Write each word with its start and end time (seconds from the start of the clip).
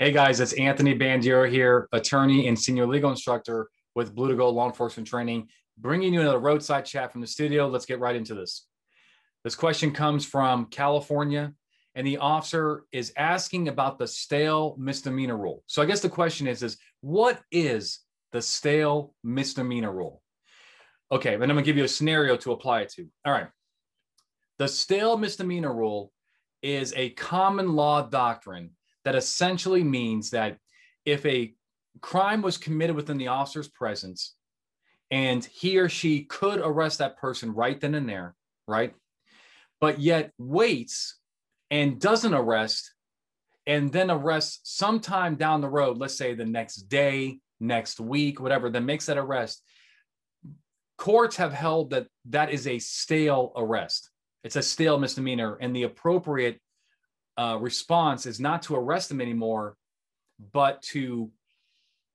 Hey 0.00 0.12
guys, 0.12 0.38
it's 0.38 0.52
Anthony 0.52 0.96
Bandiero 0.96 1.50
here, 1.50 1.88
attorney 1.90 2.46
and 2.46 2.56
senior 2.56 2.86
legal 2.86 3.10
instructor 3.10 3.68
with 3.96 4.14
Blue 4.14 4.28
to 4.28 4.36
Gold 4.36 4.54
Law 4.54 4.66
Enforcement 4.66 5.08
Training, 5.08 5.48
bringing 5.76 6.14
you 6.14 6.20
another 6.20 6.38
roadside 6.38 6.84
chat 6.84 7.10
from 7.10 7.20
the 7.20 7.26
studio. 7.26 7.66
Let's 7.66 7.84
get 7.84 7.98
right 7.98 8.14
into 8.14 8.36
this. 8.36 8.68
This 9.42 9.56
question 9.56 9.90
comes 9.90 10.24
from 10.24 10.66
California, 10.66 11.52
and 11.96 12.06
the 12.06 12.18
officer 12.18 12.84
is 12.92 13.12
asking 13.16 13.66
about 13.66 13.98
the 13.98 14.06
stale 14.06 14.76
misdemeanor 14.78 15.36
rule. 15.36 15.64
So 15.66 15.82
I 15.82 15.86
guess 15.86 15.98
the 15.98 16.08
question 16.08 16.46
is, 16.46 16.62
is 16.62 16.78
what 17.00 17.40
is 17.50 17.98
the 18.30 18.40
stale 18.40 19.16
misdemeanor 19.24 19.90
rule? 19.90 20.22
Okay, 21.10 21.34
and 21.34 21.42
I'm 21.42 21.48
gonna 21.48 21.62
give 21.62 21.76
you 21.76 21.82
a 21.82 21.88
scenario 21.88 22.36
to 22.36 22.52
apply 22.52 22.82
it 22.82 22.90
to. 22.90 23.08
All 23.24 23.32
right. 23.32 23.48
The 24.60 24.68
stale 24.68 25.16
misdemeanor 25.16 25.74
rule 25.74 26.12
is 26.62 26.94
a 26.94 27.10
common 27.10 27.74
law 27.74 28.02
doctrine 28.02 28.70
that 29.08 29.16
essentially 29.16 29.82
means 29.82 30.28
that 30.28 30.58
if 31.06 31.24
a 31.24 31.54
crime 32.02 32.42
was 32.42 32.58
committed 32.58 32.94
within 32.94 33.16
the 33.16 33.28
officer's 33.28 33.68
presence 33.68 34.34
and 35.10 35.42
he 35.46 35.78
or 35.78 35.88
she 35.88 36.24
could 36.24 36.60
arrest 36.60 36.98
that 36.98 37.16
person 37.16 37.54
right 37.54 37.80
then 37.80 37.94
and 37.94 38.06
there, 38.06 38.34
right? 38.66 38.94
But 39.80 39.98
yet 39.98 40.32
waits 40.36 41.18
and 41.70 41.98
doesn't 41.98 42.34
arrest 42.34 42.92
and 43.66 43.90
then 43.90 44.10
arrests 44.10 44.60
sometime 44.64 45.36
down 45.36 45.62
the 45.62 45.70
road, 45.70 45.96
let's 45.96 46.18
say 46.18 46.34
the 46.34 46.44
next 46.44 46.90
day, 46.90 47.38
next 47.60 48.00
week, 48.00 48.42
whatever, 48.42 48.68
that 48.68 48.82
makes 48.82 49.06
that 49.06 49.16
arrest. 49.16 49.62
Courts 50.98 51.36
have 51.36 51.54
held 51.54 51.92
that 51.92 52.08
that 52.26 52.50
is 52.50 52.66
a 52.66 52.78
stale 52.78 53.54
arrest. 53.56 54.10
It's 54.44 54.56
a 54.56 54.62
stale 54.62 54.98
misdemeanor, 54.98 55.56
and 55.62 55.74
the 55.74 55.84
appropriate 55.84 56.60
uh, 57.38 57.56
response 57.60 58.26
is 58.26 58.40
not 58.40 58.62
to 58.62 58.76
arrest 58.76 59.08
them 59.08 59.20
anymore, 59.20 59.76
but 60.52 60.82
to 60.82 61.30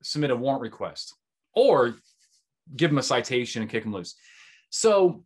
submit 0.04 0.32
a 0.32 0.36
warrant 0.36 0.62
request 0.62 1.16
or 1.56 1.96
give 2.76 2.92
them 2.92 2.98
a 2.98 3.04
citation 3.04 3.62
and 3.62 3.72
kick 3.72 3.84
them 3.84 3.94
loose. 3.94 4.16
So 4.70 5.24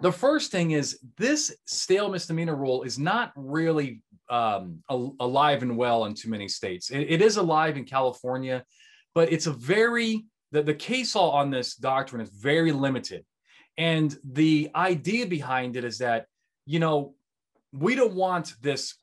the 0.00 0.12
first 0.12 0.50
thing 0.50 0.70
is 0.70 0.98
this 1.18 1.54
stale 1.66 2.08
misdemeanor 2.08 2.56
rule 2.56 2.82
is 2.84 2.98
not 2.98 3.32
really 3.36 4.02
um, 4.30 4.82
alive 4.88 5.62
and 5.62 5.76
well 5.76 6.06
in 6.06 6.14
too 6.14 6.30
many 6.30 6.48
states. 6.48 6.90
It, 6.90 7.00
it 7.00 7.22
is 7.22 7.36
alive 7.36 7.76
in 7.76 7.84
California, 7.84 8.64
but 9.14 9.32
it's 9.32 9.46
a 9.46 9.52
very 9.52 10.24
the, 10.52 10.62
the 10.62 10.74
case 10.74 11.16
law 11.16 11.32
on 11.32 11.50
this 11.50 11.74
doctrine 11.74 12.22
is 12.22 12.30
very 12.30 12.70
limited. 12.70 13.24
And 13.76 14.16
the 14.22 14.70
idea 14.76 15.26
behind 15.26 15.76
it 15.76 15.84
is 15.84 15.98
that, 15.98 16.26
you 16.64 16.78
know, 16.78 17.14
we 17.72 17.96
don't 17.96 18.14
want 18.14 18.54
this 18.62 18.94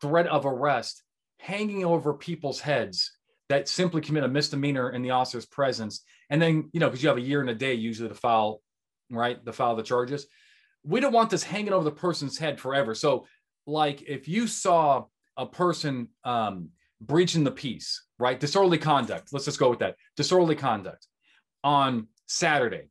threat 0.00 0.26
of 0.26 0.46
arrest 0.46 1.02
hanging 1.38 1.84
over 1.84 2.14
people's 2.14 2.60
heads 2.60 3.12
that 3.48 3.68
simply 3.68 4.00
commit 4.00 4.24
a 4.24 4.28
misdemeanor 4.28 4.90
in 4.90 5.02
the 5.02 5.10
officer's 5.10 5.46
presence. 5.46 6.02
And 6.30 6.42
then, 6.42 6.68
you 6.72 6.80
know, 6.80 6.88
because 6.88 7.02
you 7.02 7.08
have 7.08 7.18
a 7.18 7.22
year 7.22 7.40
and 7.40 7.50
a 7.50 7.54
day 7.54 7.74
usually 7.74 8.08
to 8.08 8.14
file, 8.14 8.60
right, 9.10 9.44
to 9.44 9.52
file 9.52 9.76
the 9.76 9.82
charges. 9.82 10.26
We 10.84 11.00
don't 11.00 11.12
want 11.12 11.30
this 11.30 11.42
hanging 11.42 11.72
over 11.72 11.84
the 11.84 11.92
person's 11.92 12.38
head 12.38 12.60
forever. 12.60 12.94
So, 12.94 13.26
like, 13.66 14.02
if 14.02 14.28
you 14.28 14.46
saw 14.46 15.04
a 15.36 15.46
person 15.46 16.08
um, 16.24 16.70
breaching 17.00 17.44
the 17.44 17.50
peace, 17.50 18.04
right, 18.18 18.38
disorderly 18.38 18.78
conduct, 18.78 19.32
let's 19.32 19.44
just 19.44 19.58
go 19.58 19.70
with 19.70 19.80
that 19.80 19.96
disorderly 20.16 20.56
conduct 20.56 21.06
on 21.62 22.08
Saturday, 22.26 22.88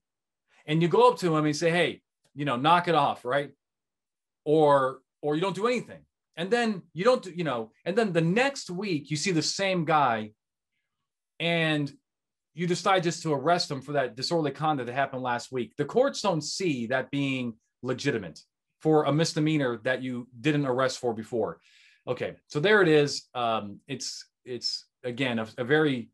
and 0.66 0.82
you 0.82 0.88
go 0.88 1.10
up 1.10 1.18
to 1.20 1.36
him 1.36 1.46
and 1.46 1.56
say, 1.56 1.72
hey, 1.72 2.02
you 2.34 2.46
know, 2.46 2.56
knock 2.58 2.88
it 2.88 2.96
off, 2.96 3.24
right? 3.24 3.52
Or, 4.44 5.00
or 5.22 5.36
you 5.36 5.42
don't 5.42 5.56
do 5.56 5.68
anything 5.68 6.02
and 6.38 6.52
then 6.52 6.82
you 6.94 7.04
don't 7.04 7.26
you 7.26 7.44
know 7.44 7.72
and 7.86 7.98
then 7.98 8.12
the 8.14 8.22
next 8.22 8.70
week 8.70 9.10
you 9.10 9.18
see 9.18 9.32
the 9.32 9.42
same 9.42 9.86
guy 9.86 10.32
and 11.40 11.92
you 12.54 12.68
decide 12.68 13.04
just 13.04 13.22
to 13.24 13.34
arrest 13.34 13.70
him 13.70 13.82
for 13.82 13.94
that 13.94 14.16
disorderly 14.16 14.52
conduct 14.52 14.88
that 14.88 14.94
happened 14.94 15.22
last 15.22 15.52
week. 15.52 15.76
The 15.76 15.84
courts 15.84 16.22
don't 16.22 16.42
see 16.42 16.88
that 16.88 17.12
being 17.12 17.56
legitimate 17.84 18.40
for 18.80 19.04
a 19.04 19.12
misdemeanor 19.12 19.82
that 19.84 20.02
you 20.02 20.30
didn't 20.40 20.66
arrest 20.66 21.00
for 21.00 21.14
before. 21.14 21.60
Okay 22.08 22.36
so 22.48 22.60
there 22.60 22.82
it 22.82 22.88
is. 22.88 23.28
Um, 23.34 23.80
it's 23.88 24.26
it's 24.46 24.86
again 25.04 25.40
a, 25.40 25.48
a 25.58 25.64
very 25.64 26.10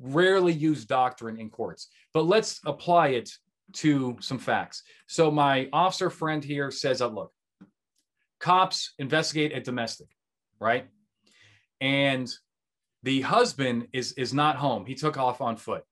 rarely 0.00 0.52
used 0.52 0.88
doctrine 0.88 1.38
in 1.38 1.48
courts 1.50 1.88
but 2.12 2.26
let's 2.26 2.60
apply 2.66 3.08
it 3.08 3.30
to 3.72 4.16
some 4.20 4.38
facts. 4.38 4.82
So 5.06 5.30
my 5.30 5.68
officer 5.72 6.10
friend 6.10 6.42
here 6.44 6.70
says 6.70 7.00
look 7.00 7.32
cops 8.44 8.92
investigate 8.98 9.56
a 9.56 9.60
domestic, 9.60 10.08
right? 10.60 10.86
And 11.80 12.30
the 13.02 13.22
husband 13.22 13.88
is 13.94 14.12
is 14.12 14.34
not 14.34 14.56
home. 14.56 14.84
He 14.84 14.94
took 14.94 15.16
off 15.16 15.40
on 15.40 15.56
foot, 15.56 15.82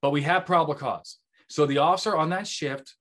but 0.00 0.10
we 0.10 0.22
have 0.22 0.46
probable 0.46 0.74
cause. 0.74 1.18
So 1.48 1.66
the 1.66 1.76
officer 1.78 2.16
on 2.16 2.30
that 2.30 2.46
shift 2.46 2.94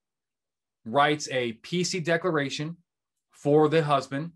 writes 0.84 1.30
a 1.32 1.54
PC 1.68 2.04
declaration 2.04 2.76
for 3.32 3.70
the 3.70 3.82
husband. 3.82 4.32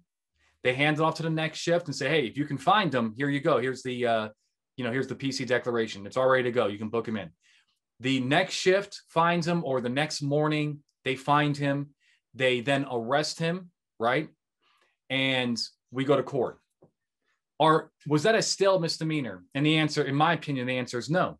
They 0.63 0.73
hand 0.73 0.97
it 0.97 1.03
off 1.03 1.15
to 1.15 1.23
the 1.23 1.29
next 1.29 1.59
shift 1.59 1.87
and 1.87 1.95
say, 1.95 2.07
"Hey, 2.07 2.25
if 2.25 2.37
you 2.37 2.45
can 2.45 2.57
find 2.57 2.89
them, 2.89 3.13
here 3.17 3.29
you 3.29 3.41
go. 3.41 3.59
Here's 3.59 3.83
the, 3.83 4.07
uh, 4.07 4.29
you 4.77 4.85
know, 4.85 4.93
here's 4.93 5.07
the 5.07 5.21
PC 5.23 5.45
declaration. 5.45 6.07
It's 6.07 6.15
all 6.15 6.29
ready 6.29 6.43
to 6.43 6.57
go. 6.59 6.67
You 6.67 6.77
can 6.77 6.89
book 6.89 7.05
him 7.05 7.17
in." 7.17 7.29
The 7.99 8.21
next 8.21 8.53
shift 8.53 9.01
finds 9.09 9.45
him, 9.45 9.61
or 9.65 9.81
the 9.81 9.97
next 10.01 10.21
morning 10.21 10.83
they 11.03 11.17
find 11.17 11.57
him. 11.57 11.77
They 12.33 12.61
then 12.61 12.85
arrest 12.89 13.39
him, 13.39 13.71
right? 13.99 14.29
And 15.09 15.59
we 15.91 16.05
go 16.05 16.15
to 16.15 16.23
court. 16.23 16.59
Are 17.59 17.91
was 18.07 18.23
that 18.23 18.35
a 18.35 18.41
stale 18.41 18.79
misdemeanor? 18.79 19.43
And 19.53 19.65
the 19.65 19.77
answer, 19.77 20.03
in 20.03 20.15
my 20.15 20.33
opinion, 20.33 20.67
the 20.67 20.77
answer 20.77 20.97
is 20.97 21.09
no, 21.09 21.39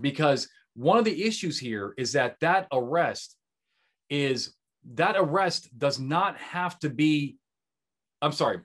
because 0.00 0.48
one 0.74 0.98
of 0.98 1.04
the 1.04 1.24
issues 1.24 1.58
here 1.58 1.94
is 1.96 2.12
that 2.12 2.40
that 2.40 2.66
arrest 2.72 3.36
is 4.10 4.54
that 4.94 5.16
arrest 5.16 5.76
does 5.78 5.98
not 5.98 6.36
have 6.38 6.78
to 6.80 6.90
be. 6.90 7.36
I'm 8.22 8.32
sorry, 8.32 8.60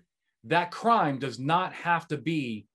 that 0.46 0.72
crime 0.72 1.20
does 1.20 1.38
not 1.38 1.74
have 1.74 2.08
to 2.08 2.18
be 2.18 2.68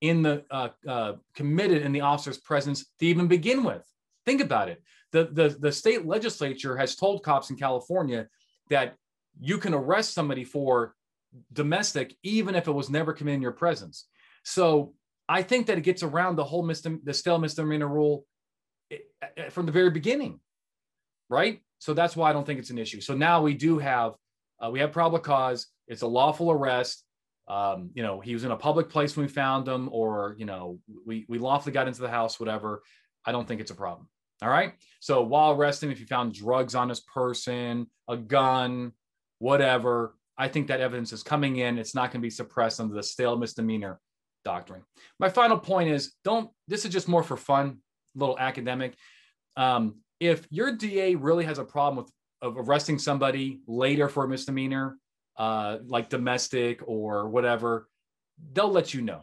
in 0.00 0.22
the 0.22 0.44
uh, 0.50 0.68
uh, 0.88 1.12
committed 1.34 1.82
in 1.82 1.92
the 1.92 2.00
officer's 2.00 2.38
presence 2.38 2.86
to 2.98 3.06
even 3.06 3.28
begin 3.28 3.64
with. 3.64 3.86
Think 4.26 4.40
about 4.40 4.68
it. 4.68 4.82
The, 5.12 5.24
the, 5.32 5.56
the 5.60 5.72
state 5.72 6.06
legislature 6.06 6.76
has 6.76 6.94
told 6.94 7.22
cops 7.22 7.50
in 7.50 7.56
California 7.56 8.28
that 8.70 8.96
you 9.40 9.58
can 9.58 9.74
arrest 9.74 10.14
somebody 10.14 10.44
for 10.44 10.94
domestic 11.52 12.16
even 12.22 12.54
if 12.54 12.68
it 12.68 12.72
was 12.72 12.90
never 12.90 13.12
committed 13.12 13.36
in 13.36 13.42
your 13.42 13.52
presence. 13.52 14.06
So 14.44 14.94
I 15.28 15.42
think 15.42 15.66
that 15.66 15.78
it 15.78 15.82
gets 15.82 16.02
around 16.02 16.36
the 16.36 16.44
whole 16.44 16.64
misdem- 16.64 17.04
the 17.04 17.14
stale 17.14 17.38
misdemeanor 17.38 17.88
rule 17.88 18.24
eh, 18.90 18.98
eh, 19.36 19.48
from 19.48 19.66
the 19.66 19.72
very 19.72 19.90
beginning, 19.90 20.40
right? 21.28 21.60
So 21.78 21.94
that's 21.94 22.16
why 22.16 22.30
I 22.30 22.32
don't 22.32 22.44
think 22.44 22.58
it's 22.58 22.70
an 22.70 22.78
issue. 22.78 23.00
So 23.00 23.14
now 23.14 23.40
we 23.42 23.54
do 23.54 23.78
have 23.78 24.14
uh, 24.62 24.70
we 24.70 24.80
have 24.80 24.92
probable 24.92 25.20
cause. 25.20 25.68
It's 25.88 26.02
a 26.02 26.06
lawful 26.06 26.50
arrest. 26.50 27.04
Um, 27.48 27.90
you 27.94 28.02
know, 28.02 28.20
he 28.20 28.34
was 28.34 28.44
in 28.44 28.50
a 28.50 28.56
public 28.56 28.90
place 28.90 29.16
when 29.16 29.26
we 29.26 29.32
found 29.32 29.66
him, 29.66 29.88
or 29.90 30.34
you 30.38 30.44
know, 30.44 30.78
we 31.06 31.24
we 31.28 31.38
lawfully 31.38 31.72
got 31.72 31.88
into 31.88 32.02
the 32.02 32.10
house, 32.10 32.38
whatever. 32.38 32.82
I 33.24 33.32
don't 33.32 33.48
think 33.48 33.60
it's 33.60 33.70
a 33.70 33.76
problem. 33.76 34.08
All 34.42 34.48
right. 34.48 34.74
So 35.00 35.22
while 35.22 35.52
arresting, 35.52 35.90
if 35.90 36.00
you 36.00 36.06
found 36.06 36.34
drugs 36.34 36.74
on 36.74 36.88
his 36.88 37.00
person, 37.00 37.86
a 38.08 38.16
gun, 38.16 38.92
whatever. 39.40 40.14
I 40.38 40.46
think 40.46 40.68
that 40.68 40.80
evidence 40.80 41.12
is 41.12 41.24
coming 41.24 41.56
in. 41.56 41.78
It's 41.78 41.94
not 41.94 42.12
going 42.12 42.20
to 42.20 42.26
be 42.26 42.30
suppressed 42.30 42.78
under 42.78 42.94
the 42.94 43.02
stale 43.02 43.36
misdemeanor 43.36 43.98
doctrine. 44.44 44.82
My 45.18 45.28
final 45.28 45.58
point 45.58 45.90
is 45.90 46.12
don't, 46.24 46.48
this 46.68 46.84
is 46.84 46.92
just 46.92 47.08
more 47.08 47.24
for 47.24 47.36
fun, 47.36 47.78
little 48.14 48.38
academic. 48.38 48.94
Um, 49.56 49.96
if 50.20 50.46
your 50.50 50.76
DA 50.76 51.16
really 51.16 51.44
has 51.44 51.58
a 51.58 51.64
problem 51.64 52.04
with 52.04 52.12
of 52.42 52.56
arresting 52.56 52.98
somebody 52.98 53.60
later 53.66 54.08
for 54.08 54.24
a 54.24 54.28
misdemeanor, 54.28 54.96
uh, 55.36 55.78
like 55.86 56.08
domestic 56.08 56.80
or 56.86 57.28
whatever, 57.28 57.86
they'll 58.52 58.70
let 58.70 58.94
you 58.94 59.02
know. 59.02 59.20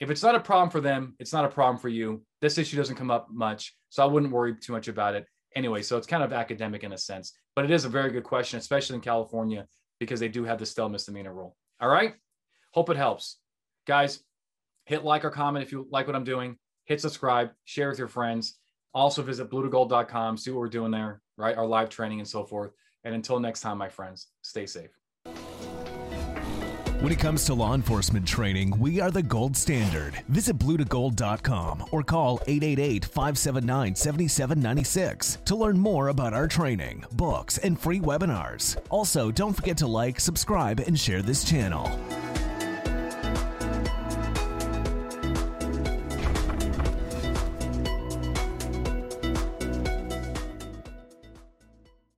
If 0.00 0.10
it's 0.10 0.22
not 0.22 0.34
a 0.34 0.40
problem 0.40 0.70
for 0.70 0.80
them, 0.80 1.14
it's 1.20 1.32
not 1.32 1.44
a 1.44 1.48
problem 1.48 1.80
for 1.80 1.88
you. 1.88 2.24
This 2.40 2.58
issue 2.58 2.76
doesn't 2.76 2.96
come 2.96 3.10
up 3.10 3.28
much, 3.30 3.76
so 3.90 4.02
I 4.02 4.06
wouldn't 4.06 4.32
worry 4.32 4.56
too 4.56 4.72
much 4.72 4.88
about 4.88 5.14
it 5.14 5.26
anyway, 5.54 5.82
so 5.82 5.96
it's 5.96 6.06
kind 6.06 6.22
of 6.22 6.32
academic 6.32 6.84
in 6.84 6.92
a 6.92 6.98
sense, 6.98 7.32
but 7.54 7.64
it 7.64 7.70
is 7.70 7.84
a 7.84 7.88
very 7.88 8.10
good 8.10 8.24
question, 8.24 8.58
especially 8.58 8.96
in 8.96 9.02
California, 9.02 9.66
because 9.98 10.20
they 10.20 10.28
do 10.28 10.44
have 10.44 10.58
the 10.58 10.66
stale 10.66 10.88
misdemeanor 10.88 11.34
rule. 11.34 11.56
All 11.80 11.88
right. 11.88 12.14
Hope 12.72 12.90
it 12.90 12.96
helps. 12.96 13.38
Guys, 13.86 14.20
hit 14.86 15.04
like 15.04 15.24
or 15.24 15.30
comment 15.30 15.64
if 15.64 15.72
you 15.72 15.86
like 15.90 16.06
what 16.06 16.16
I'm 16.16 16.24
doing. 16.24 16.56
Hit 16.84 17.00
subscribe, 17.00 17.50
share 17.64 17.88
with 17.90 17.98
your 17.98 18.08
friends. 18.08 18.58
Also 18.92 19.22
visit 19.22 19.50
bluetogold.com, 19.50 20.36
see 20.36 20.50
what 20.50 20.58
we're 20.58 20.68
doing 20.68 20.90
there, 20.90 21.22
right? 21.36 21.56
Our 21.56 21.66
live 21.66 21.88
training 21.88 22.18
and 22.18 22.28
so 22.28 22.44
forth. 22.44 22.72
And 23.04 23.14
until 23.14 23.38
next 23.38 23.60
time, 23.60 23.78
my 23.78 23.88
friends, 23.88 24.26
stay 24.42 24.66
safe. 24.66 24.99
When 27.00 27.12
it 27.12 27.18
comes 27.18 27.46
to 27.46 27.54
law 27.54 27.74
enforcement 27.74 28.28
training, 28.28 28.78
we 28.78 29.00
are 29.00 29.10
the 29.10 29.22
gold 29.22 29.56
standard. 29.56 30.22
Visit 30.28 30.58
bluetogold.com 30.58 31.86
or 31.92 32.02
call 32.02 32.42
888 32.46 33.06
579 33.06 33.94
7796 33.94 35.38
to 35.46 35.56
learn 35.56 35.78
more 35.78 36.08
about 36.08 36.34
our 36.34 36.46
training, 36.46 37.02
books, 37.12 37.56
and 37.56 37.80
free 37.80 38.00
webinars. 38.00 38.76
Also, 38.90 39.30
don't 39.30 39.54
forget 39.54 39.78
to 39.78 39.86
like, 39.86 40.20
subscribe, 40.20 40.80
and 40.80 41.00
share 41.00 41.22
this 41.22 41.42
channel. 41.42 41.90